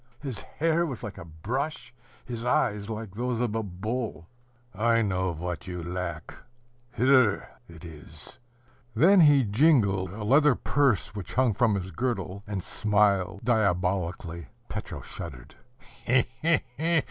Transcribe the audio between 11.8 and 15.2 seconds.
girdle, and smiled diabolically. Petro